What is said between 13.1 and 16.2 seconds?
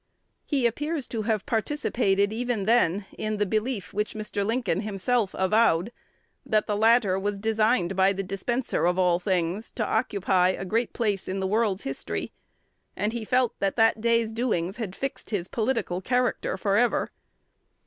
he felt that that day's doings had fixed his political